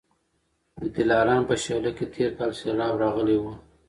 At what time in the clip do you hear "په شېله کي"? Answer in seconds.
1.49-2.05